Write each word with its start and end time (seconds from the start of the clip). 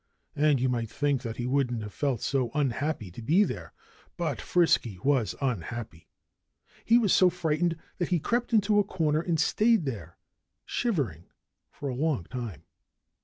And 0.35 0.59
you 0.59 0.67
might 0.67 0.89
think 0.89 1.21
that 1.21 1.37
he 1.37 1.45
wouldn't 1.45 1.83
have 1.83 1.93
felt 1.93 2.21
so 2.21 2.49
unhappy 2.55 3.11
to 3.11 3.21
be 3.21 3.43
there. 3.43 3.71
But 4.17 4.41
Frisky 4.41 4.97
was 5.03 5.35
unhappy. 5.39 6.07
He 6.83 6.97
was 6.97 7.13
so 7.13 7.29
frightened 7.29 7.77
that 7.99 8.07
he 8.09 8.17
crept 8.19 8.51
into 8.51 8.79
a 8.79 8.83
corner 8.83 9.21
and 9.21 9.39
stayed 9.39 9.85
there, 9.85 10.17
shivering, 10.65 11.25
for 11.69 11.87
a 11.87 11.93
long 11.93 12.23
time. 12.23 12.63